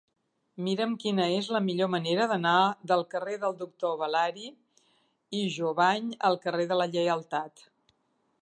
Mira'm 0.67 0.93
quina 1.03 1.27
és 1.33 1.49
la 1.55 1.61
millor 1.65 1.91
manera 1.95 2.25
d'anar 2.31 2.55
del 2.91 3.05
carrer 3.13 3.37
del 3.45 3.55
Doctor 3.59 3.95
Balari 4.01 4.49
i 5.41 5.45
Jovany 5.59 6.09
al 6.31 6.41
carrer 6.47 6.67
de 6.73 6.81
la 6.81 6.93
Lleialtat. 6.97 7.67